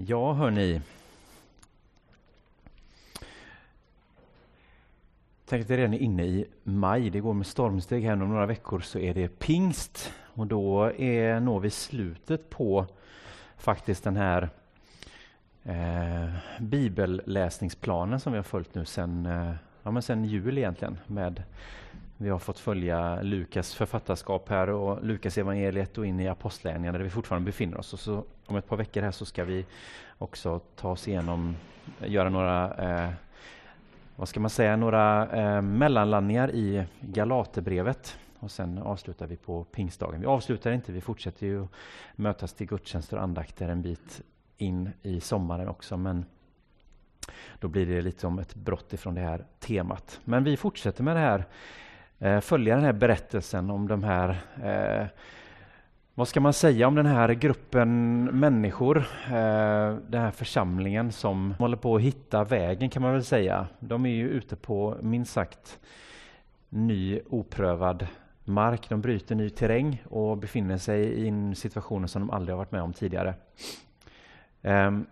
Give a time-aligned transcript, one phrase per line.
[0.00, 0.80] Ja, hörni.
[5.46, 7.10] Tänk att det redan är inne i maj.
[7.10, 10.12] Det går med stormsteg här om några veckor så är det pingst.
[10.22, 12.86] Och då är, når vi slutet på
[13.56, 14.48] faktiskt den här
[15.64, 16.30] eh,
[16.60, 20.98] bibelläsningsplanen som vi har följt nu sen, eh, ja, sen jul egentligen.
[21.06, 21.42] Med,
[22.16, 27.04] vi har fått följa Lukas författarskap här och Lukas evangeliet och in i apostlagärningarna där
[27.04, 27.92] vi fortfarande befinner oss.
[27.92, 29.66] Och så om ett par veckor här så ska vi
[30.18, 31.56] också ta oss igenom,
[32.00, 33.10] göra några eh,
[34.16, 40.20] vad ska man säga, några eh, mellanlandningar i Galaterbrevet och sen avslutar vi på pingstdagen.
[40.20, 41.66] Vi avslutar inte, vi fortsätter ju
[42.16, 44.20] mötas till gudstjänster och andakter en bit
[44.56, 46.24] in i sommaren också, men
[47.58, 50.20] då blir det lite som ett brott ifrån det här temat.
[50.24, 51.44] Men vi fortsätter med det här,
[52.18, 55.06] eh, följa den här berättelsen om de här eh,
[56.18, 61.76] vad ska man säga om den här gruppen människor, eh, den här församlingen som håller
[61.76, 63.66] på att hitta vägen kan man väl säga.
[63.80, 65.78] De är ju ute på minst sagt
[66.68, 68.06] ny oprövad
[68.44, 68.88] mark.
[68.88, 72.72] De bryter ny terräng och befinner sig i en situation som de aldrig har varit
[72.72, 73.34] med om tidigare.
[74.62, 75.06] Ehm,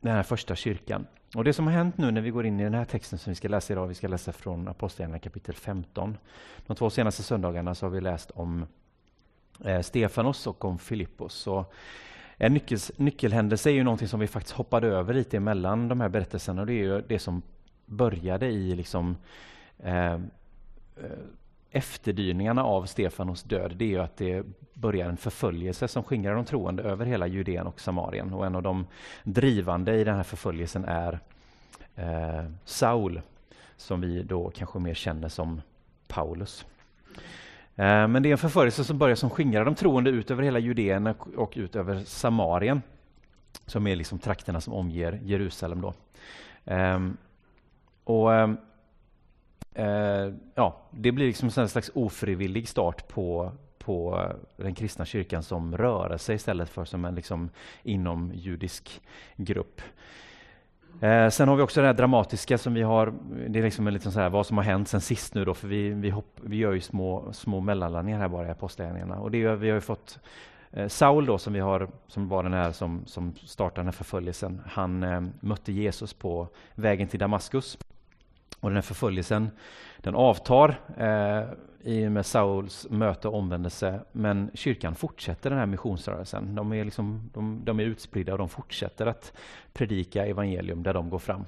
[0.00, 1.06] den här första kyrkan.
[1.36, 3.30] Och Det som har hänt nu när vi går in i den här texten som
[3.30, 6.18] vi ska läsa idag, vi ska läsa från Apostlagärningarna kapitel 15.
[6.66, 8.66] De två senaste söndagarna så har vi läst om
[9.64, 11.46] eh, Stefanos och om Filippos.
[11.46, 11.64] en
[12.38, 16.08] eh, nyckel, nyckelhändelse är ju någonting som vi faktiskt hoppade över lite emellan de här
[16.08, 16.60] berättelserna.
[16.60, 17.42] Och det är ju det som
[17.86, 19.16] började i liksom,
[19.78, 20.20] eh, eh
[21.74, 23.76] efterdyningarna av Stefanos död.
[23.76, 27.66] Det är ju att det börjar en förföljelse som skingrar de troende över hela Judeen
[27.66, 28.32] och Samarien.
[28.32, 28.86] Och en av de
[29.22, 31.20] drivande i den här förföljelsen är
[31.94, 33.20] eh, Saul,
[33.76, 35.60] som vi då kanske mer känner som
[36.08, 36.66] Paulus.
[37.76, 40.58] Eh, men det är en förföljelse som börjar som skingrar de troende ut över hela
[40.58, 42.82] Judeen och ut över Samarien,
[43.66, 45.80] som är liksom trakterna som omger Jerusalem.
[45.80, 45.94] Då.
[46.64, 47.16] Ehm,
[48.04, 48.56] och ehm,
[49.74, 55.76] eh, ja, Det blir liksom en slags ofrivillig start på, på den kristna kyrkan som
[55.76, 57.50] rörelse istället för som en liksom
[57.82, 59.00] inom judisk
[59.36, 59.80] grupp.
[61.00, 63.12] Eh, sen har vi också det här dramatiska som vi har,
[63.48, 65.54] det är liksom en liten så här, vad som har hänt sen sist nu då,
[65.54, 69.18] för vi, vi, hopp, vi gör ju små, små mellanlandningar här bara i apostlagärningarna.
[69.18, 70.18] Och det, är, vi har ju fått
[70.72, 73.92] eh, Saul då, som, vi har, som var den här som, som startade den här
[73.92, 77.78] förföljelsen, han eh, mötte Jesus på vägen till Damaskus.
[78.60, 79.50] Och den här förföljelsen,
[80.04, 81.42] den avtar eh,
[81.82, 86.54] i och med Sauls möte och omvändelse, men kyrkan fortsätter den här missionsrörelsen.
[86.54, 89.32] De är, liksom, de, de är utspridda och de fortsätter att
[89.72, 91.44] predika evangelium där de går fram.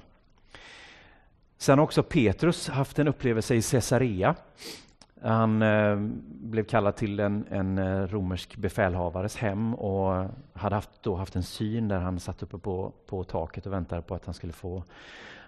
[1.57, 4.35] Sen har också Petrus haft en upplevelse i Caesarea.
[5.21, 5.95] Han eh,
[6.29, 11.43] blev kallad till en, en eh, romersk befälhavares hem och hade haft, då haft en
[11.43, 14.83] syn där han satt uppe på, på taket och väntade på att han skulle få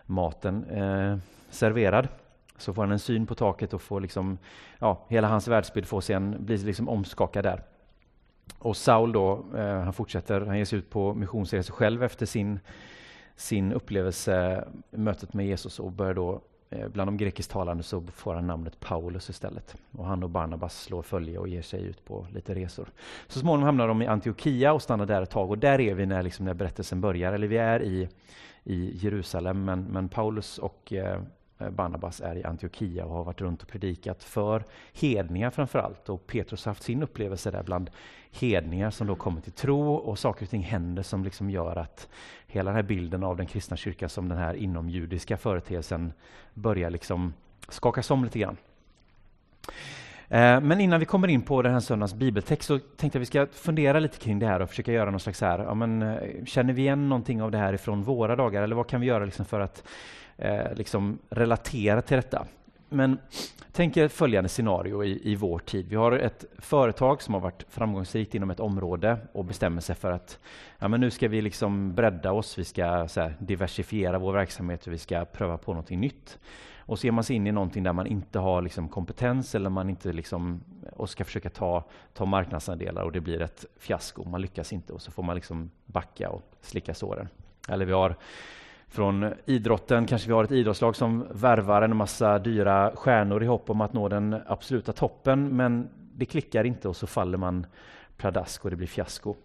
[0.05, 1.17] maten eh,
[1.49, 2.07] serverad.
[2.59, 4.37] Så får han en syn på taket och får liksom,
[4.79, 7.63] ja, hela hans världsbild får sen blir liksom omskakad där.
[8.57, 12.59] Och Saul då, eh, han fortsätter, han ger sig ut på missionsresor själv efter sin,
[13.35, 18.47] sin upplevelse, mötet med Jesus och börjar då eh, Bland de grekisktalande så får han
[18.47, 19.75] namnet Paulus istället.
[19.91, 22.87] Och han och Barnabas slår följe och ger sig ut på lite resor.
[23.27, 25.49] Så småningom hamnar de i Antiochia och stannar där ett tag.
[25.49, 27.33] Och där är vi när, liksom, när berättelsen börjar.
[27.33, 28.09] Eller vi är i,
[28.63, 31.19] i Jerusalem, men, men Paulus och Eh,
[31.59, 36.09] Eh, Barnabas är i Antiochia och har varit runt och predikat för hedningar framförallt.
[36.09, 37.89] Och Petrus har haft sin upplevelse där bland
[38.31, 42.07] hedningar som då kommer till tro och saker och ting händer som liksom gör att
[42.47, 46.13] hela den här bilden av den kristna kyrkan som den här inomjudiska företeelsen
[46.53, 47.33] börjar liksom
[47.69, 48.57] skakas om lite grann.
[50.27, 53.21] Eh, men innan vi kommer in på den här söndagens bibeltext så tänkte jag att
[53.21, 56.01] vi ska fundera lite kring det här och försöka göra någon slags här, ja, men,
[56.01, 59.07] eh, känner vi igen någonting av det här ifrån våra dagar eller vad kan vi
[59.07, 59.83] göra liksom för att
[60.39, 62.45] eh, liksom relatera till detta.
[62.89, 63.17] Men
[63.71, 65.87] tänk er följande scenario i, i vår tid.
[65.89, 70.11] Vi har ett företag som har varit framgångsrikt inom ett område och bestämmer sig för
[70.11, 70.39] att
[70.79, 74.93] ja, men nu ska vi liksom bredda oss, vi ska här, diversifiera vår verksamhet och
[74.93, 76.39] vi ska pröva på någonting nytt.
[76.77, 79.69] Och så ger man sig in i någonting där man inte har liksom kompetens eller
[79.69, 81.83] man inte liksom, och ska försöka ta,
[82.13, 84.23] ta marknadsandelar och det blir ett fiasko.
[84.23, 87.27] Man lyckas inte och så får man liksom backa och slicka såren.
[87.67, 88.15] Eller vi har
[88.89, 90.05] från idrotten.
[90.05, 93.93] Kanske vi har ett idrottslag som värvar en massa dyra stjärnor i hopp om att
[93.93, 97.65] nå den absoluta toppen, men det klickar inte och så faller man
[98.17, 99.35] pladask och det blir fiasko.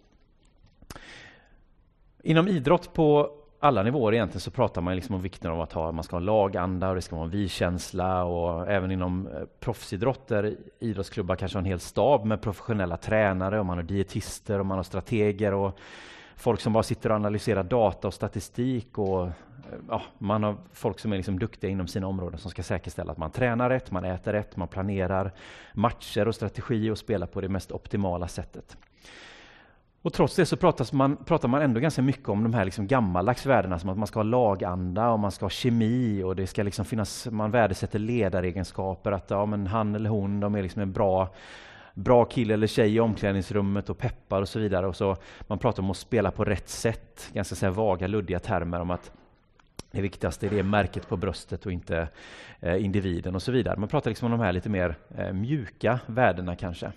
[2.23, 5.91] Inom idrott på alla nivåer egentligen så pratar man liksom om vikten av att ha,
[5.91, 10.27] man ska ha laganda och det ska vara en vi-känsla och även inom eh, proffsidrott
[10.27, 14.65] proffsidrotter, idrottsklubbar kanske har en hel stab med professionella tränare och man har dietister och
[14.65, 15.79] man har strateger och
[16.35, 19.31] folk som bara sitter och analyserar data och statistik och eh,
[19.89, 23.17] ja, man har folk som är liksom duktiga inom sina områden som ska säkerställa att
[23.17, 25.31] man tränar rätt, man äter rätt, man planerar
[25.73, 28.77] matcher och strategi och spelar på det mest optimala sättet.
[30.05, 32.87] Och trots det så pratar man, pratar man ändå ganska mycket om de här liksom
[32.87, 36.47] gammaldags värdena som att man ska ha laganda och man ska ha kemi och det
[36.47, 40.81] ska liksom finnas, man värdesätter ledaregenskaper, att ja, men han eller hon de är liksom
[40.81, 41.29] en bra,
[41.95, 44.87] bra kille eller tjej i omklädningsrummet och peppar och så vidare.
[44.87, 48.79] Och så Man pratar om att spela på rätt sätt, ganska så vaga, luddiga termer
[48.79, 49.11] om att
[49.91, 52.07] det viktigaste är det märket på bröstet och inte
[52.59, 53.77] eh, individen och så vidare.
[53.77, 56.91] Man pratar liksom om de här lite mer eh, mjuka värdena kanske.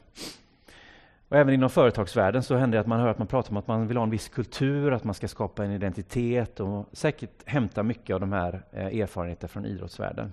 [1.29, 3.67] Och även inom företagsvärlden så händer det att man hör att man pratar om att
[3.67, 7.83] man vill ha en viss kultur, att man ska skapa en identitet och säkert hämta
[7.83, 10.33] mycket av de här eh, erfarenheterna från idrottsvärlden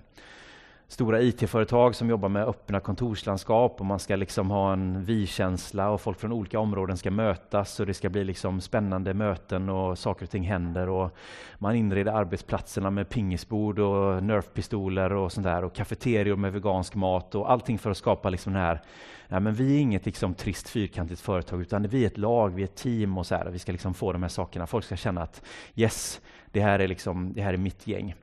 [0.88, 6.00] stora IT-företag som jobbar med öppna kontorslandskap och man ska liksom ha en vi-känsla och
[6.00, 10.24] folk från olika områden ska mötas och det ska bli liksom spännande möten och saker
[10.24, 11.16] och ting händer och
[11.58, 17.34] man inreder arbetsplatserna med pingisbord och nerfpistoler och sånt där och kafeterior med vegansk mat
[17.34, 18.82] och allting för att skapa liksom den här
[19.28, 22.62] Ja, men vi är inget liksom trist fyrkantigt företag utan vi är ett lag, vi
[22.62, 23.46] är ett team och så här.
[23.50, 24.66] Vi ska liksom få de här sakerna.
[24.66, 25.42] Folk ska känna att
[25.74, 26.20] yes,
[26.52, 28.14] det här är, liksom, det här är mitt gäng.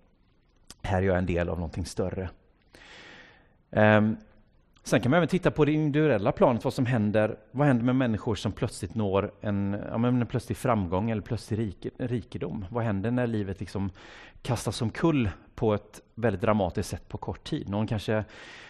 [0.82, 2.30] Här är jag en del av någonting större.
[3.76, 4.18] Um,
[4.84, 7.38] sen kan man även titta på det individuella planet, vad som händer.
[7.52, 11.88] Vad händer med människor som plötsligt når en, ja, en plötslig framgång eller plötslig rik,
[11.98, 12.66] rikedom?
[12.70, 13.92] Vad händer när livet liksom
[14.42, 17.70] kastas omkull på ett väldigt dramatiskt sätt på kort tid?
[17.70, 18.24] Någon kanske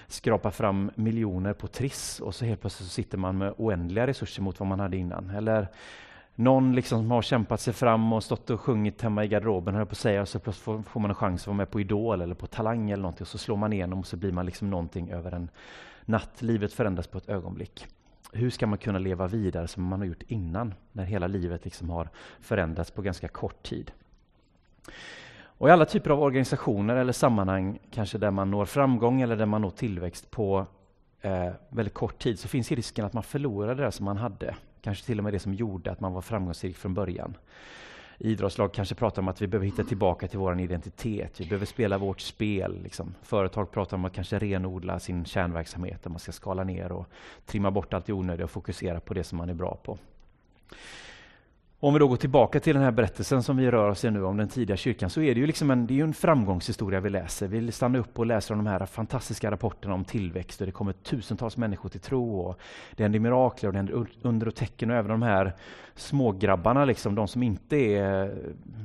[0.08, 4.42] skrapar fram miljoner på Triss och så helt plötsligt så sitter man med oändliga resurser
[4.42, 5.30] mot vad man hade innan.
[5.30, 5.68] Eller
[6.36, 9.86] någon liksom som har kämpat sig fram och stått och sjungit hemma i garderoben, höll
[9.86, 12.22] på att säga, och så plötsligt får man en chans att vara med på Idol
[12.22, 14.70] eller på Talang eller någonting, och så slår man igenom och så blir man liksom
[14.70, 15.50] någonting över en
[16.06, 16.42] natt.
[16.42, 17.88] Livet förändras på ett ögonblick.
[18.32, 21.90] Hur ska man kunna leva vidare som man har gjort innan, när hela livet liksom
[21.90, 22.10] har
[22.40, 23.92] förändrats på ganska kort tid?
[25.58, 29.46] Och I alla typer av organisationer eller sammanhang, kanske där man når framgång eller där
[29.46, 30.66] man når tillväxt på
[31.22, 35.06] eh, väldigt kort tid, så finns risken att man förlorar det som man hade Kanske
[35.06, 37.38] till och med det som gjorde att man var framgångsrik från början.
[38.18, 41.40] Idrottslag kanske pratar om att vi behöver hitta tillbaka till vår identitet.
[41.40, 42.80] Vi behöver spela vårt spel.
[42.84, 43.16] Liksom.
[43.22, 46.04] Företag pratar om att kanske renodla sin kärnverksamhet.
[46.04, 47.08] Där man ska skala ner och
[47.46, 49.98] trimma bort allt det onödiga och fokusera på det som man är bra på.
[51.84, 54.24] Om vi då går tillbaka till den här berättelsen som vi rör oss i nu
[54.24, 57.10] om den tidiga kyrkan, så är det ju liksom en, det är en framgångshistoria vi
[57.10, 57.48] läser.
[57.48, 60.94] Vi stannar upp och läser om de här fantastiska rapporterna om tillväxt och det kommer
[60.94, 62.60] tusentals människor till tro och
[62.96, 65.54] det händer mirakler och det händer under och tecken och även de här
[65.96, 68.36] smågrabbarna, liksom, de som inte är,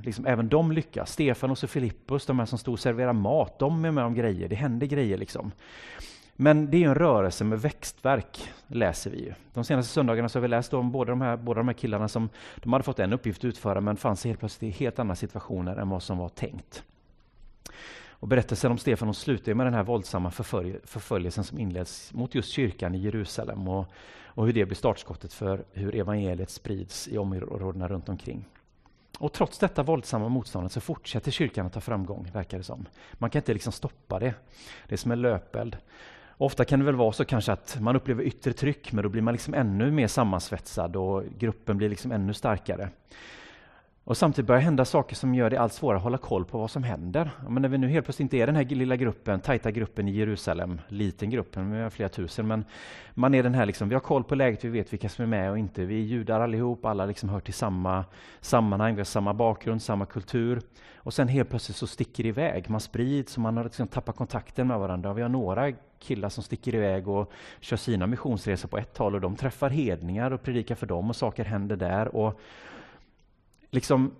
[0.04, 1.12] liksom, även de lyckas.
[1.12, 4.48] Stefanos och Filippus, de här som stod och serverade mat, de är med om grejer,
[4.48, 5.52] det händer grejer liksom.
[6.40, 9.24] Men det är en rörelse med växtverk, läser vi.
[9.24, 9.34] Ju.
[9.54, 12.08] De senaste söndagarna så har vi läst om båda de här, båda de här killarna
[12.08, 15.14] som de hade fått en uppgift att utföra men fanns helt plötsligt i helt andra
[15.14, 16.82] situationer än vad som var tänkt.
[18.10, 22.50] Och berättelsen om Stefan slutar med den här våldsamma förfölj förföljelsen som inleds mot just
[22.50, 23.86] kyrkan i Jerusalem och,
[24.24, 28.44] och hur det blir startskottet för hur evangeliet sprids i områdena runt omkring.
[29.18, 32.86] Och trots detta våldsamma motstånd så fortsätter kyrkan att ta framgång, verkar det som.
[33.12, 34.34] Man kan inte liksom stoppa det.
[34.88, 35.76] Det är som en löpeld.
[36.38, 39.22] Ofta kan det väl vara så kanske att man upplever yttre tryck, men då blir
[39.22, 42.90] man liksom ännu mer sammansvetsad och gruppen blir liksom ännu starkare.
[44.08, 46.70] Och samtidigt börjar hända saker som gör det allt svårare att hålla koll på vad
[46.70, 47.30] som händer.
[47.48, 50.10] Men när vi nu helt plötsligt inte är den här lilla gruppen, tajta gruppen i
[50.10, 52.64] Jerusalem, liten gruppen med flera tusen, men
[53.14, 55.26] man är den här, liksom, vi har koll på läget, vi vet vilka som är
[55.26, 55.84] med och inte.
[55.84, 58.04] Vi är judar allihop, alla liksom hör till samma
[58.40, 60.60] sammanhang, vi har samma bakgrund, samma kultur.
[60.96, 64.16] Och sen helt plötsligt så sticker det iväg, man sprids och man har liksom tappat
[64.16, 65.12] kontakten med varandra.
[65.12, 69.20] Vi har några killar som sticker iväg och kör sina missionsresor på ett håll och
[69.20, 72.16] de träffar hedningar och predikar för dem och saker händer där.
[72.16, 72.40] Och
[73.70, 74.14] liksom,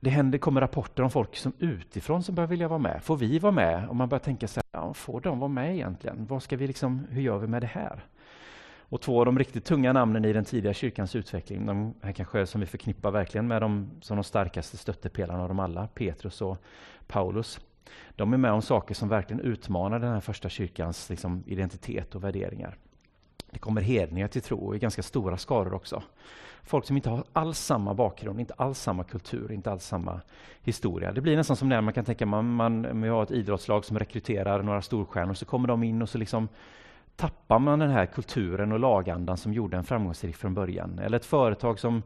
[0.00, 3.02] det händer, kommer rapporter om folk som utifrån som börjar vilja vara med.
[3.02, 3.88] Får vi vara med?
[3.88, 6.26] Och man börjar tänka sig, ja, får de vara med egentligen?
[6.26, 8.04] Vad ska vi liksom, hur gör vi med det här?
[8.90, 12.46] Och två av de riktigt tunga namnen i den tidiga kyrkans utveckling, de här kanske
[12.46, 16.58] som vi förknippar verkligen med de, som de starkaste stöttepelarna av dem alla, Petrus och
[17.06, 17.60] Paulus.
[18.16, 22.24] De är med om saker som verkligen utmanar den här första kyrkans liksom, identitet och
[22.24, 22.76] värderingar.
[23.50, 26.02] Det kommer hedningar till tro i ganska stora skaror också.
[26.64, 30.20] Folk som inte har alls samma bakgrund, inte alls samma kultur, inte alls samma
[30.62, 31.12] historia.
[31.12, 33.98] Det blir nästan som när man kan tänka man, man, man har ett idrottslag som
[33.98, 36.48] rekryterar några storstjärnor, så kommer de in och så liksom
[37.16, 40.98] tappar man den här kulturen och lagandan som gjorde en framgångsrik från början.
[40.98, 42.02] Eller ett företag som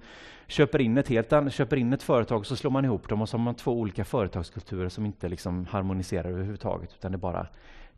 [0.46, 3.28] köper in ett, helt, köper in ett företag och så slår man ihop dem och
[3.28, 7.46] så har man två olika företagskulturer som inte liksom harmoniserar överhuvudtaget utan det bara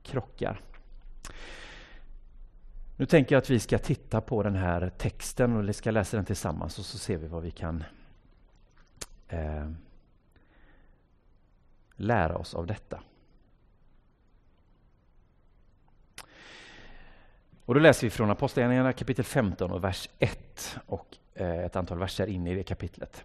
[0.02, 0.61] krockar.
[2.96, 6.16] Nu tänker jag att vi ska titta på den här texten och vi ska läsa
[6.16, 7.84] den tillsammans och så ser vi vad vi kan
[9.28, 9.70] eh,
[11.96, 13.00] lära oss av detta.
[17.64, 21.98] Och då läser vi från Apostlagärningarna kapitel 15 och vers 1 och eh, ett antal
[21.98, 23.24] verser in i det kapitlet.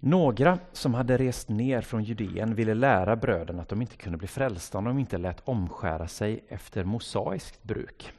[0.00, 4.28] Några som hade rest ner från Judeen ville lära bröderna att de inte kunde bli
[4.28, 8.12] frälsta om de inte lät omskära sig efter mosaiskt bruk.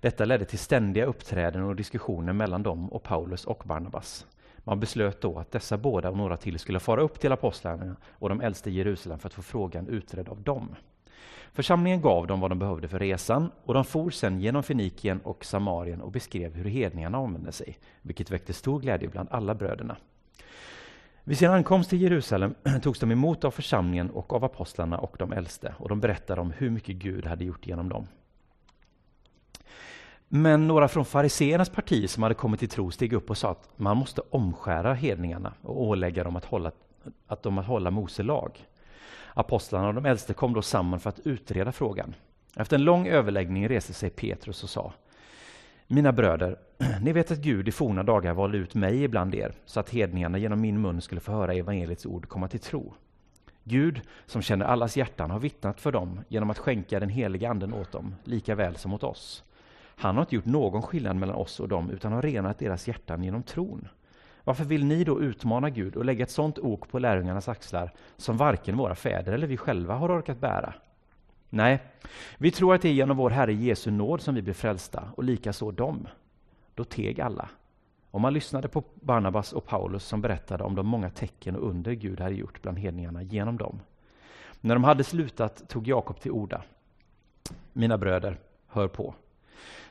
[0.00, 4.26] Detta ledde till ständiga uppträden och diskussioner mellan dem och Paulus och Barnabas.
[4.58, 8.28] Man beslöt då att dessa båda och några till skulle fara upp till apostlarna och
[8.28, 10.74] de äldste i Jerusalem för att få frågan utredd av dem.
[11.52, 15.44] Församlingen gav dem vad de behövde för resan och de for sedan genom Fenikien och
[15.44, 19.96] Samarien och beskrev hur hedningarna använde sig, vilket väckte stor glädje bland alla bröderna.
[21.28, 25.32] Vid sin ankomst till Jerusalem togs de emot av församlingen och av apostlarna och de
[25.32, 28.06] äldste och de berättade om hur mycket Gud hade gjort genom dem.
[30.28, 33.68] Men några från fariseernas parti som hade kommit till tro steg upp och sa att
[33.76, 36.72] man måste omskära hedningarna och ålägga dem att hålla,
[37.26, 38.66] att de att hålla Mose lag.
[39.34, 42.14] Apostlarna och de äldste kom då samman för att utreda frågan.
[42.56, 44.92] Efter en lång överläggning reste sig Petrus och sa
[45.90, 46.58] mina bröder,
[47.02, 50.38] ni vet att Gud i forna dagar valde ut mig ibland er så att hedningarna
[50.38, 52.94] genom min mun skulle få höra evangeliets ord komma till tro.
[53.64, 57.74] Gud, som känner allas hjärtan, har vittnat för dem genom att skänka den heliga anden
[57.74, 59.44] åt dem, lika väl som åt oss.
[59.80, 63.24] Han har inte gjort någon skillnad mellan oss och dem, utan har renat deras hjärtan
[63.24, 63.88] genom tron.
[64.44, 68.36] Varför vill ni då utmana Gud och lägga ett sådant ok på lärjungarnas axlar som
[68.36, 70.74] varken våra fäder eller vi själva har orkat bära?
[71.50, 71.82] Nej,
[72.38, 75.24] vi tror att det är genom vår Herre Jesu nåd som vi blir frälsta och
[75.24, 76.08] likaså dem.
[76.74, 77.48] Då teg alla.
[78.10, 81.92] Och man lyssnade på Barnabas och Paulus som berättade om de många tecken och under
[81.92, 83.80] Gud hade gjort bland hedningarna genom dem.
[84.60, 86.62] När de hade slutat tog Jakob till orda.
[87.72, 89.14] Mina bröder, hör på.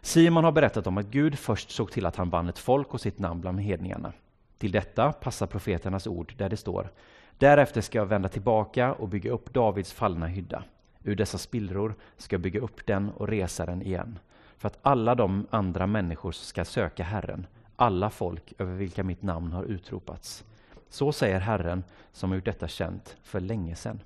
[0.02, 3.02] Simon har berättat om att Gud först såg till att han vann ett folk och
[3.02, 4.14] sitt namn bland hedningarna.
[4.58, 6.90] Till detta passar profeternas ord där det står
[7.38, 10.64] Därefter ska jag vända tillbaka och bygga upp Davids fallna hydda.
[11.04, 14.20] Ur dessa spillror ska jag bygga upp den och resa den igen.
[14.58, 19.52] För att alla de andra människor ska söka Herren, alla folk över vilka mitt namn
[19.52, 20.46] har utropats.
[20.90, 24.00] Så säger Herren som har gjort detta känt för länge sedan.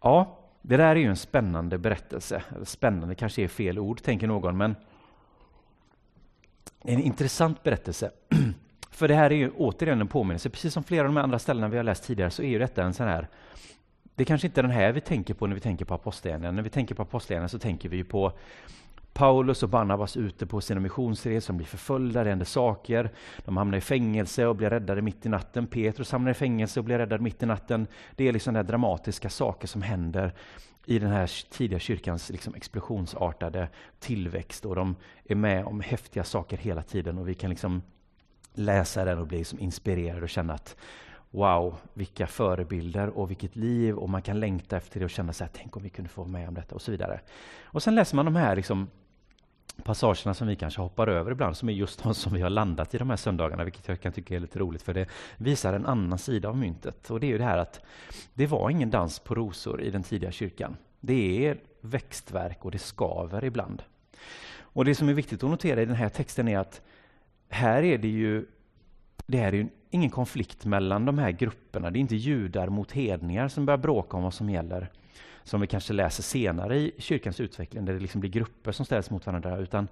[0.00, 2.42] Ja, det där är ju en spännande berättelse.
[2.64, 4.76] Spännande kanske är fel ord, tänker någon, men
[6.80, 8.10] en intressant berättelse.
[9.02, 10.50] För det här är ju återigen en påminnelse.
[10.50, 12.82] Precis som flera av de andra ställena vi har läst tidigare så är ju detta
[12.82, 13.28] en sån här
[14.14, 16.56] det är kanske inte är den här vi tänker på när vi tänker på apostlagärningarna.
[16.56, 18.32] När vi tänker på apostlagärningarna så tänker vi på
[19.12, 23.10] Paulus och Barnabas ute på sina missionsresor, de blir förföljda, det händer saker.
[23.44, 25.66] De hamnar i fängelse och blir räddade mitt i natten.
[25.66, 27.86] Petrus hamnar i fängelse och blir räddad mitt i natten.
[28.16, 30.32] Det är liksom dramatiska saker som händer
[30.86, 33.68] i den här tidiga kyrkans liksom explosionsartade
[34.00, 37.82] tillväxt och de är med om häftiga saker hela tiden och vi kan liksom
[38.54, 40.76] läsa den och bli liksom inspirerad och känna att
[41.30, 45.44] wow, vilka förebilder och vilket liv och man kan längta efter det och känna så
[45.44, 47.20] här, tänk om vi kunde få vara med om detta och så vidare.
[47.64, 48.88] Och sen läser man de här liksom
[49.84, 52.94] passagerna som vi kanske hoppar över ibland, som är just de som vi har landat
[52.94, 55.06] i de här söndagarna, vilket jag kan tycka är lite roligt, för det
[55.36, 57.10] visar en annan sida av myntet.
[57.10, 57.80] Och det är ju det här att
[58.34, 60.76] det var ingen dans på rosor i den tidiga kyrkan.
[61.00, 63.82] Det är växtverk och det skaver ibland.
[64.58, 66.80] Och det som är viktigt att notera i den här texten är att
[67.52, 68.46] här är det ju,
[69.26, 71.90] det här är ju ingen konflikt mellan de här grupperna.
[71.90, 74.88] Det är inte judar mot hedningar som börjar bråka om vad som gäller,
[75.44, 79.10] som vi kanske läser senare i kyrkans utveckling, där det liksom blir grupper som ställs
[79.10, 79.88] mot varandra, utan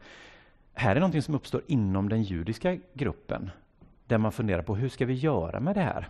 [0.74, 3.50] här är någonting som uppstår inom den judiska gruppen,
[4.06, 6.08] där man funderar på hur ska vi göra med det här?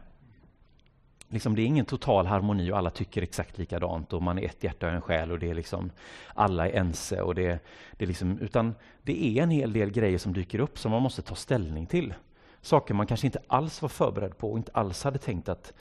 [1.33, 4.65] Liksom, det är ingen total harmoni och alla tycker exakt likadant och man är ett
[4.65, 5.91] hjärta och en själ och det är liksom
[6.35, 7.23] alla är ense.
[7.23, 7.59] Och det,
[7.93, 11.03] det är liksom, utan det är en hel del grejer som dyker upp som man
[11.03, 12.15] måste ta ställning till.
[12.61, 15.73] Saker man kanske inte alls var förberedd på och inte alls hade tänkt att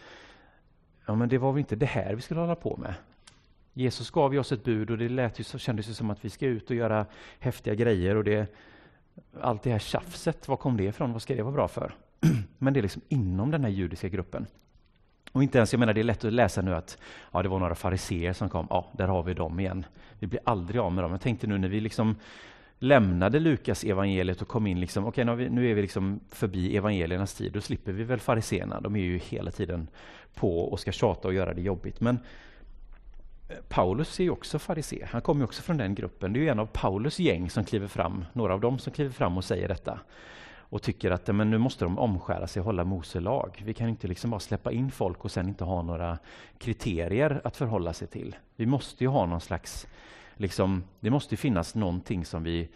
[1.05, 2.93] ja, men det var väl inte det här vi skulle hålla på med.
[3.73, 6.25] Jesus gav ju oss ett bud och det lät ju, så kändes ju som att
[6.25, 7.05] vi ska ut och göra
[7.39, 8.15] häftiga grejer.
[8.15, 8.55] och det,
[9.41, 11.13] Allt det här tjafset, var kom det ifrån?
[11.13, 11.93] Vad ska det vara bra för?
[12.57, 14.47] Men det är liksom inom den här judiska gruppen.
[15.31, 16.97] Och inte ens, jag menar det är lätt att läsa nu att
[17.31, 19.85] ja, det var några fariseer som kom, ja, där har vi dem igen.
[20.19, 21.11] Vi blir aldrig av med dem.
[21.11, 22.15] Jag tänkte nu när vi liksom
[22.79, 26.19] lämnade Lukas evangeliet och kom in, liksom, okay, nu, är vi, nu är vi liksom
[26.29, 28.81] förbi evangeliernas tid, då slipper vi väl fariseerna.
[28.81, 29.87] De är ju hela tiden
[30.35, 32.01] på och ska tjata och göra det jobbigt.
[32.01, 32.19] Men
[33.49, 36.33] eh, Paulus är ju också farisé, han kommer ju också från den gruppen.
[36.33, 39.11] Det är ju en av Paulus gäng som kliver fram, några av dem som kliver
[39.11, 39.99] fram och säger detta
[40.69, 43.63] och tycker att men nu måste de omskära sig och hålla Mose lag.
[43.65, 46.17] Vi kan inte liksom bara släppa in folk och sen inte ha några
[46.57, 48.35] kriterier att förhålla sig till.
[48.55, 49.87] Vi måste ju ha någon slags,
[50.35, 52.69] liksom, det måste finnas någonting som vi,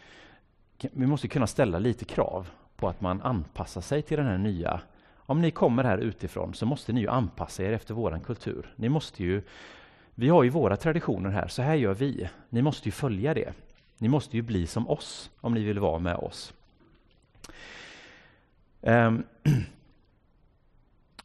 [0.91, 4.81] vi måste kunna ställa lite krav på att man anpassar sig till den här nya.
[5.15, 8.73] Om ni kommer här utifrån så måste ni ju anpassa er efter våran kultur.
[8.75, 9.41] Ni måste ju,
[10.15, 12.29] vi har ju våra traditioner här, så här gör vi.
[12.49, 13.53] Ni måste ju följa det.
[13.97, 16.53] Ni måste ju bli som oss om ni vill vara med oss.
[18.83, 19.23] Ehm,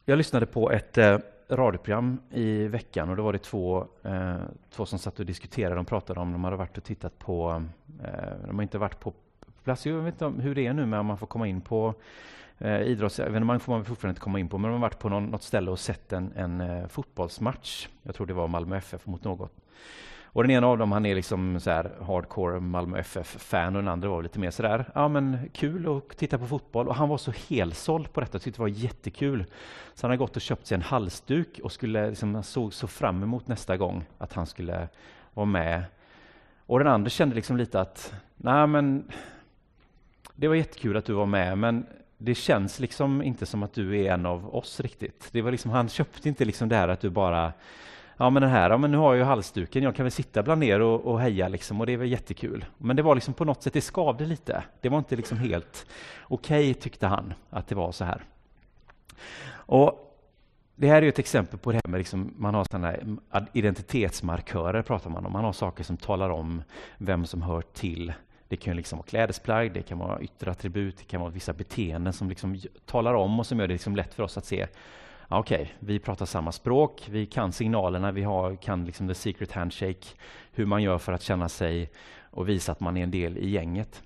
[0.05, 1.17] jag lyssnade på ett eh,
[1.49, 4.35] radioprogram i veckan och då var det två, eh,
[4.69, 5.75] två som satt och diskuterade.
[5.75, 7.63] De pratade om de hade varit och tittat på,
[8.03, 9.13] eh, de har inte varit på
[9.63, 9.85] plats.
[9.85, 11.93] Jag vet inte hur det är nu med om man får komma in på
[12.57, 15.25] eh, idrottsevenemang får man fortfarande inte komma in på, men de har varit på någon,
[15.25, 17.87] något ställe och sett en, en fotbollsmatch.
[18.03, 19.51] Jag tror det var Malmö FF mot något.
[20.31, 23.91] Och den ena av dem, han är liksom så här hardcore Malmö FF-fan och den
[23.91, 26.87] andra var lite mer sådär, ja men kul att titta på fotboll.
[26.87, 29.45] Och han var så helsåld på detta, tyckte det var jättekul.
[29.93, 33.23] Så han har gått och köpt sig en halsduk och skulle liksom, såg så fram
[33.23, 34.87] emot nästa gång att han skulle
[35.33, 35.83] vara med.
[36.65, 39.11] Och den andra kände liksom lite att, nej men
[40.35, 41.85] det var jättekul att du var med, men
[42.17, 45.29] det känns liksom inte som att du är en av oss riktigt.
[45.31, 47.53] Det var liksom, han köpte inte liksom det här att du bara
[48.21, 50.43] Ja men den här, ja, men nu har jag ju halsduken, jag kan väl sitta
[50.43, 52.65] bland er och, och heja liksom och det är väl jättekul.
[52.77, 54.63] Men det var liksom på något sätt, det skavde lite.
[54.81, 55.85] Det var inte liksom helt
[56.23, 58.23] okej okay, tyckte han att det var så här.
[59.51, 60.15] Och
[60.75, 62.95] det här är ett exempel på det här med liksom, man har sådana
[63.53, 65.33] identitetsmarkörer pratar man om.
[65.33, 66.63] Man har saker som talar om
[66.97, 68.13] vem som hör till
[68.47, 72.13] det kan liksom vara klädesplagg, det kan vara yttre attribut, det kan vara vissa beteenden
[72.13, 74.67] som liksom talar om och som gör det liksom lätt för oss att se
[75.31, 79.51] Okej, okay, vi pratar samma språk, vi kan signalerna, vi har, kan liksom the secret
[79.51, 80.07] handshake,
[80.51, 81.89] hur man gör för att känna sig
[82.21, 84.03] och visa att man är en del i gänget.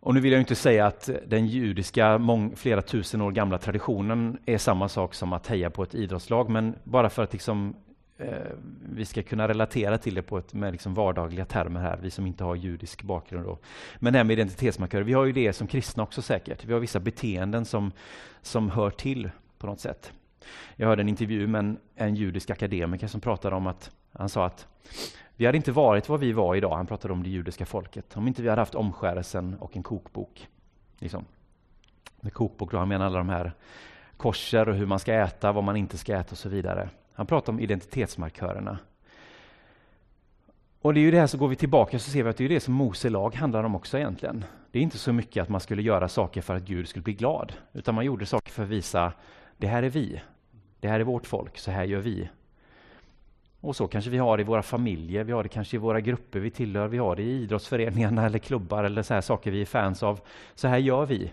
[0.00, 4.38] Och nu vill jag inte säga att den judiska, mång, flera tusen år gamla traditionen
[4.46, 7.74] är samma sak som att heja på ett idrottslag, men bara för att liksom
[8.18, 8.52] Eh,
[8.92, 12.26] vi ska kunna relatera till det på ett, med liksom vardagliga termer här, vi som
[12.26, 13.44] inte har judisk bakgrund.
[13.44, 13.58] Då.
[13.98, 16.64] Men det här med identitetsmarkörer, vi har ju det som kristna också säkert.
[16.64, 17.92] Vi har vissa beteenden som,
[18.42, 20.12] som hör till på något sätt.
[20.76, 24.46] Jag hörde en intervju med en, en judisk akademiker som pratade om att, han sa
[24.46, 24.66] att
[25.36, 28.28] vi hade inte varit vad vi var idag, han pratade om det judiska folket, om
[28.28, 30.48] inte vi hade haft omskärelsen och en kokbok.
[30.98, 31.24] Liksom.
[32.20, 33.52] Med kokbok, då han menar alla de här
[34.16, 36.88] korser och hur man ska äta, vad man inte ska äta och så vidare.
[37.14, 38.78] Han pratar om identitetsmarkörerna.
[40.80, 42.44] Och det är ju det här så går vi tillbaka så ser vi att det
[42.44, 44.44] är det som Mose lag handlar om också egentligen.
[44.70, 47.14] Det är inte så mycket att man skulle göra saker för att Gud skulle bli
[47.14, 49.12] glad, utan man gjorde saker för att visa
[49.56, 50.20] det här är vi.
[50.80, 52.28] Det här är vårt folk, så här gör vi.
[53.60, 56.00] Och så kanske vi har det i våra familjer, vi har det kanske i våra
[56.00, 59.60] grupper vi tillhör, vi har det i idrottsföreningarna eller klubbar eller så här saker vi
[59.60, 60.20] är fans av.
[60.54, 61.32] Så här gör vi.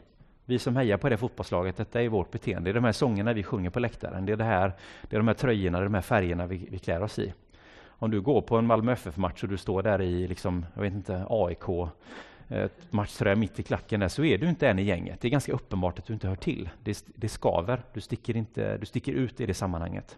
[0.49, 2.69] Vi som hejar på det fotbollslaget, detta är vårt beteende.
[2.69, 4.25] Det är de här sångerna vi sjunger på läktaren.
[4.25, 4.73] Det är, det här,
[5.09, 7.33] det är de här tröjorna, de här färgerna vi, vi klär oss i.
[7.85, 10.93] Om du går på en Malmö FF-match och du står där i, liksom, jag vet
[10.93, 15.21] inte, AIK-matchtröja mitt i klacken där, så är du inte en i gänget.
[15.21, 16.69] Det är ganska uppenbart att du inte hör till.
[16.83, 17.81] Det, det skaver.
[17.93, 20.17] Du sticker, inte, du sticker ut i det sammanhanget.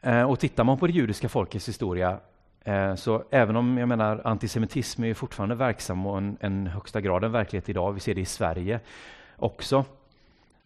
[0.00, 2.20] Eh, och tittar man på det judiska folkets historia
[2.68, 7.24] Eh, så även om jag menar antisemitism är fortfarande verksam och en, en högsta grad
[7.24, 8.80] en verklighet idag, vi ser det i Sverige
[9.36, 9.84] också,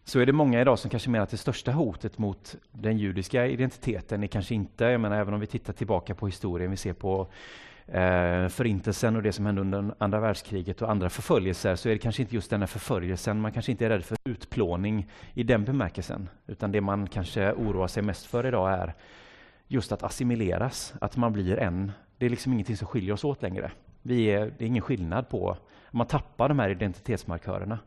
[0.03, 3.47] så är det många idag som kanske menar att det största hotet mot den judiska
[3.47, 6.93] identiteten är kanske inte, jag menar även om vi tittar tillbaka på historien, vi ser
[6.93, 7.27] på
[7.87, 11.99] eh, förintelsen och det som hände under andra världskriget och andra förföljelser, så är det
[11.99, 15.65] kanske inte just den här förföljelsen, man kanske inte är rädd för utplåning i den
[15.65, 18.93] bemärkelsen, utan det man kanske oroar sig mest för idag är
[19.67, 21.91] just att assimileras, att man blir en.
[22.17, 23.71] Det är liksom ingenting som skiljer oss åt längre.
[24.01, 25.57] Vi är, det är ingen skillnad på,
[25.91, 27.79] man tappar de här identitetsmarkörerna.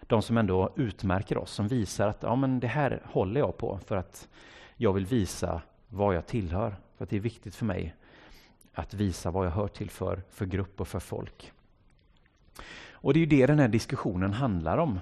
[0.00, 3.78] De som ändå utmärker oss, som visar att ja, men det här håller jag på
[3.86, 4.28] för att
[4.76, 6.76] jag vill visa vad jag tillhör.
[6.96, 7.94] För att det är viktigt för mig
[8.74, 11.52] att visa vad jag hör till för, för grupp och för folk.
[12.90, 15.00] Och det är ju det den här diskussionen handlar om.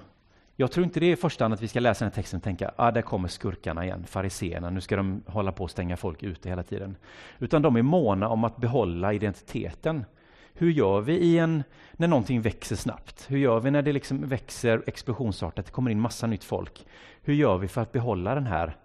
[0.55, 2.37] Jag tror inte det är i första hand att vi ska läsa den här texten
[2.37, 5.97] och tänka ah, där kommer skurkarna igen, fariseerna, nu ska de hålla på att stänga
[5.97, 6.95] folk ute hela tiden.
[7.39, 10.05] Utan de är måna om att behålla identiteten.
[10.53, 11.63] Hur gör vi i en,
[11.93, 13.25] när någonting växer snabbt?
[13.29, 16.85] Hur gör vi när det liksom växer explosionsartat, det kommer in massa nytt folk?
[17.21, 18.77] Hur gör vi för att behålla den här,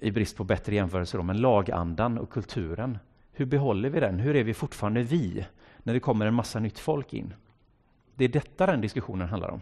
[0.00, 2.98] i brist på bättre jämförelser, men lagandan och kulturen?
[3.32, 4.18] Hur behåller vi den?
[4.18, 5.46] Hur är vi fortfarande vi,
[5.78, 7.34] när det kommer en massa nytt folk in?
[8.14, 9.60] Det är detta den diskussionen handlar om.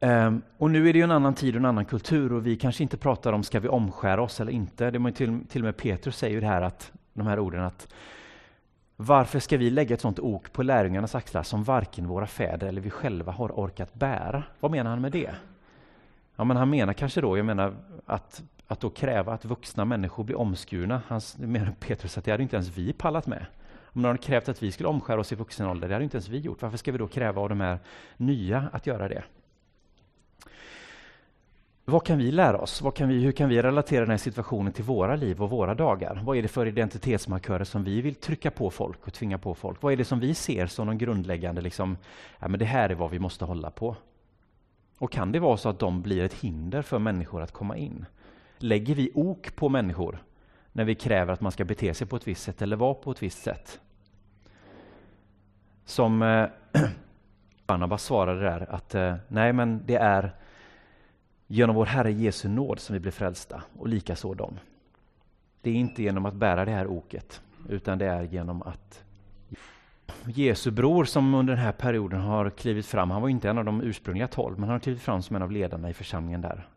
[0.00, 2.56] Ehm, och nu är det ju en annan tid och en annan kultur och vi
[2.56, 4.90] kanske inte pratar om ska vi omskära oss eller inte.
[4.90, 7.88] Det till, till och med Petrus säger ju det här att, de här orden att
[8.96, 12.80] varför ska vi lägga ett sånt ok på lärjungarnas axlar som varken våra fäder eller
[12.80, 14.42] vi själva har orkat bära?
[14.60, 15.30] Vad menar han med det?
[16.36, 17.74] Ja, men han menar kanske då, jag menar
[18.06, 21.02] att, att då kräva att vuxna människor blir omskurna.
[21.08, 23.46] Han menar Petrus att det hade inte ens vi pallat med.
[23.94, 26.16] Om någon hade krävt att vi skulle omskära oss i vuxen ålder, det hade inte
[26.16, 26.62] ens vi gjort.
[26.62, 27.78] Varför ska vi då kräva av de här
[28.16, 29.24] nya att göra det?
[31.86, 32.82] Vad kan vi lära oss?
[32.82, 35.74] Vad kan vi, hur kan vi relatera den här situationen till våra liv och våra
[35.74, 36.22] dagar?
[36.24, 39.82] Vad är det för identitetsmarkörer som vi vill trycka på folk och tvinga på folk?
[39.82, 41.96] Vad är det som vi ser som de grundläggande, liksom,
[42.38, 43.96] ja, men det här är vad vi måste hålla på?
[44.98, 48.06] Och kan det vara så att de blir ett hinder för människor att komma in?
[48.58, 50.18] Lägger vi ok på människor
[50.72, 53.10] när vi kräver att man ska bete sig på ett visst sätt eller vara på
[53.10, 53.80] ett visst sätt?
[55.84, 56.48] Som eh,
[57.66, 60.34] Barnabas svarade där att eh, nej, men det är
[61.46, 64.58] genom vår Herre Jesu nåd som vi blir frälsta och likaså dem.
[65.60, 69.04] Det är inte genom att bära det här oket, utan det är genom att
[70.24, 73.64] Jesu bror som under den här perioden har klivit fram, han var inte en av
[73.64, 76.68] de ursprungliga tolv, men han har klivit fram som en av ledarna i församlingen där.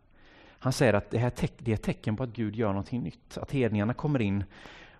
[0.60, 3.38] Han säger att det här det är ett tecken på att Gud gör någonting nytt,
[3.38, 4.44] att hedningarna kommer in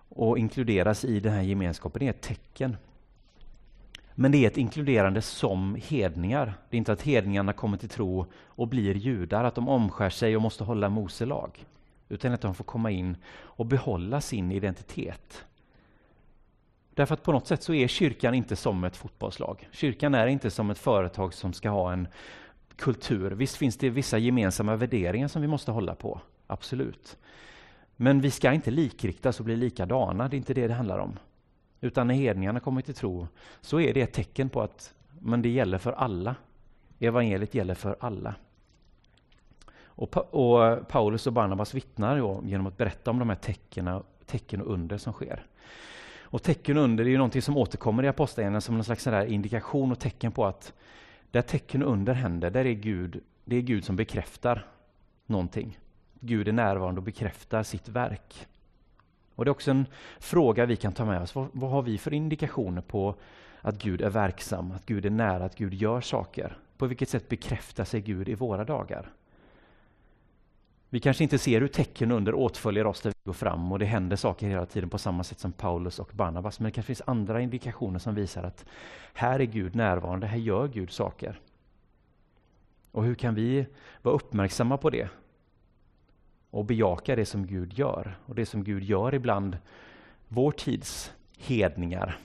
[0.08, 2.76] och inkluderas i den här gemenskapen, det är ett tecken.
[4.20, 6.54] Men det är ett inkluderande som hedningar.
[6.70, 10.36] Det är inte att hedningarna kommer till tro och blir judar, att de omskär sig
[10.36, 11.66] och måste hålla Mose lag.
[12.08, 15.44] Utan att de får komma in och behålla sin identitet.
[16.94, 19.68] Därför att på något sätt så är kyrkan inte som ett fotbollslag.
[19.72, 22.08] Kyrkan är inte som ett företag som ska ha en
[22.76, 23.30] kultur.
[23.30, 27.16] Visst finns det vissa gemensamma värderingar som vi måste hålla på, absolut.
[27.96, 31.18] Men vi ska inte likriktas och bli likadana, det är inte det det handlar om.
[31.80, 33.26] Utan när hedningarna kommer till tro
[33.60, 36.36] så är det ett tecken på att men det gäller för alla.
[36.98, 38.34] Evangeliet gäller för alla.
[39.84, 44.72] Och, och Paulus och Barnabas vittnar genom att berätta om de här tecknen, tecken och
[44.72, 45.46] under som sker.
[46.30, 49.92] Och tecken och under är ju någonting som återkommer i Apostlagärningarna som en slags indikation
[49.92, 50.72] och tecken på att
[51.30, 54.66] där tecken och under händer, där är Gud, det är Gud som bekräftar
[55.26, 55.78] någonting.
[56.20, 58.46] Gud är närvarande och bekräftar sitt verk.
[59.38, 59.86] Och Det är också en
[60.18, 61.34] fråga vi kan ta med oss.
[61.34, 63.14] Vad, vad, har vi för indikationer på
[63.60, 66.58] att Gud är verksam, att Gud är nära, att Gud gör saker?
[66.76, 69.10] På vilket sätt bekräftar sig Gud i våra dagar?
[70.90, 73.84] Vi kanske inte ser hur tecken under åtföljer oss där vi går fram och det
[73.84, 76.60] händer saker hela tiden på samma sätt som Paulus och Barnabas.
[76.60, 78.64] Men det kanske finns andra indikationer som visar att
[79.12, 81.40] här är Gud närvarande, här gör Gud saker.
[82.92, 83.66] Och hur kan vi
[84.02, 85.08] vara uppmärksamma på det?
[86.50, 88.18] Och bejaka det som Gud gör.
[88.26, 89.58] Och det som Gud gör ibland
[90.28, 92.18] vår tids hedningar.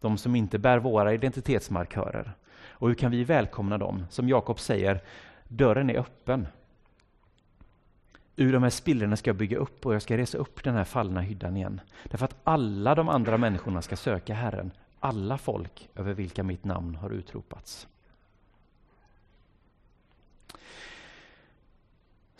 [0.00, 2.32] De som inte bär våra identitetsmarkörer.
[2.68, 4.06] Och hur kan vi välkomna dem?
[4.10, 5.00] Som Jakob säger,
[5.48, 6.46] dörren är öppen.
[8.36, 10.84] Ur de här spillrorna ska jag bygga upp och jag ska resa upp den här
[10.84, 11.80] fallna hyddan igen.
[12.04, 16.94] Därför att alla de andra människorna ska söka Herren, alla folk över vilka mitt namn
[16.94, 17.88] har utropats.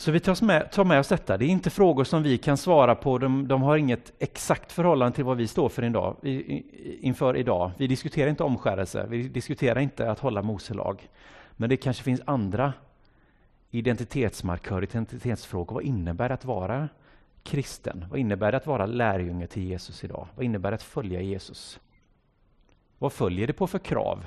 [0.01, 1.37] Så vi tar med, tar med oss detta.
[1.37, 3.19] Det är inte frågor som vi kan svara på.
[3.19, 6.17] De, de har inget exakt förhållande till vad vi står för idag,
[7.01, 7.71] inför idag.
[7.77, 11.09] Vi diskuterar inte omskärelse, vi diskuterar inte att hålla Moselag.
[11.57, 12.73] Men det kanske finns andra
[13.71, 15.75] identitetsmarkörer, identitetsfrågor.
[15.75, 16.89] Vad innebär det att vara
[17.43, 18.05] kristen?
[18.11, 20.27] Vad innebär det att vara lärjunge till Jesus idag?
[20.35, 21.81] Vad innebär det att följa Jesus?
[22.99, 24.27] Vad följer det på för krav?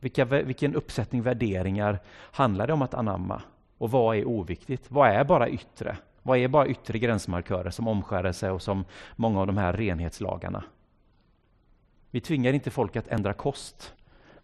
[0.00, 1.98] Vilka, vilken uppsättning värderingar
[2.32, 3.42] handlar det om att anamma?
[3.78, 4.90] Och vad är oviktigt?
[4.90, 5.96] Vad är bara yttre?
[6.22, 8.84] Vad är bara yttre gränsmarkörer som omskärelse och som
[9.16, 10.64] många av de här renhetslagarna?
[12.10, 13.94] Vi tvingar inte folk att ändra kost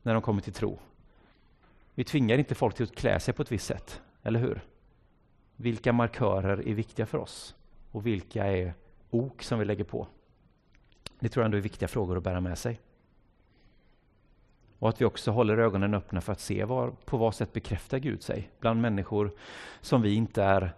[0.02, 0.78] när de kommer till tro.
[1.94, 4.60] Vi tvingar inte folk till att klä sig på ett visst sätt, eller hur?
[5.56, 7.54] Vilka markörer är viktiga för oss?
[7.90, 8.74] Och vilka är
[9.10, 10.06] ok som vi lägger på?
[11.20, 12.80] Det tror jag ändå är viktiga frågor att bära med sig.
[14.82, 17.98] Och att vi också håller ögonen öppna för att se var, på vad sätt bekräftar
[17.98, 19.30] Gud sig bland människor
[19.80, 20.72] som vi inte är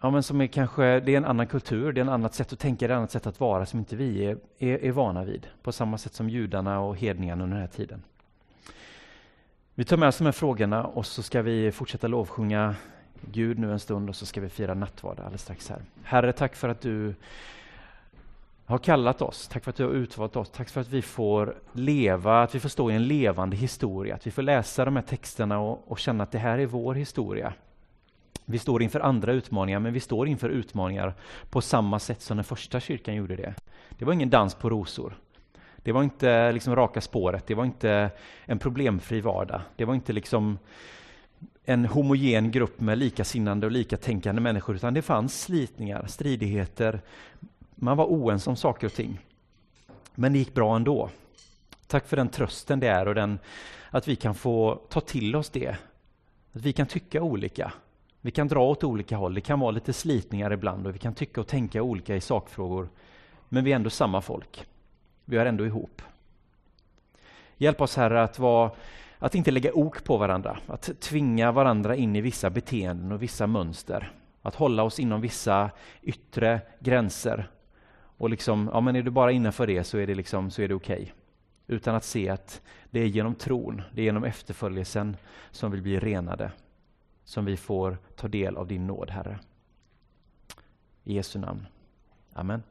[0.00, 2.52] Ja, men som är kanske, det är en annan kultur, det är ett annat sätt
[2.52, 4.90] att tänka, det är ett annat sätt att vara som inte vi är, är, är
[4.92, 5.46] vana vid.
[5.62, 8.02] På samma sätt som judarna och hedningarna under den här tiden.
[9.74, 12.74] Vi tar med oss de här frågorna och så ska vi fortsätta lovsjunga
[13.20, 15.82] Gud nu en stund och så ska vi fira nattvard alldeles strax här.
[16.02, 17.14] Herre, tack för att du
[18.70, 19.48] har kallat oss.
[19.48, 20.50] Tack för att du har utvalt oss.
[20.50, 24.14] Tack för att vi får leva, att vi får stå i en levande historia.
[24.14, 26.94] Att vi får läsa de här texterna och, och känna att det här är vår
[26.94, 27.52] historia.
[28.44, 31.14] Vi står inför andra utmaningar, men vi står inför utmaningar
[31.50, 33.54] på samma sätt som den första kyrkan gjorde det.
[33.90, 35.14] Det var ingen dans på rosor.
[35.76, 38.10] Det var inte liksom raka spåret, det var inte
[38.44, 39.60] en problemfri vardag.
[39.76, 40.58] Det var inte liksom
[41.64, 47.00] en homogen grupp med likasinnande och likatänkande människor, utan det fanns slitningar, stridigheter,
[47.80, 49.20] man var oense om saker och ting.
[50.14, 51.10] Men det gick bra ändå.
[51.86, 53.38] Tack för den trösten det är och den,
[53.90, 55.76] att vi kan få ta till oss det.
[56.52, 57.72] Att vi kan tycka olika.
[58.20, 59.34] Vi kan dra åt olika håll.
[59.34, 62.88] Det kan vara lite slitningar ibland och vi kan tycka och tänka olika i sakfrågor.
[63.48, 64.66] Men vi är ändå samma folk.
[65.24, 66.02] Vi hör ändå ihop.
[67.56, 68.70] Hjälp oss Herre att, vara,
[69.18, 73.46] att inte lägga ok på varandra, att tvinga varandra in i vissa beteenden och vissa
[73.46, 74.12] mönster.
[74.42, 75.70] Att hålla oss inom vissa
[76.02, 77.50] yttre gränser.
[78.20, 80.74] Och liksom, ja men är du bara innanför det så är det, liksom, det okej.
[80.74, 81.08] Okay.
[81.66, 85.16] Utan att se att det är genom tron, det är genom efterföljelsen
[85.50, 86.52] som vi blir renade.
[87.24, 89.38] Som vi får ta del av din nåd, Herre.
[91.04, 91.66] I Jesu namn.
[92.32, 92.62] Amen.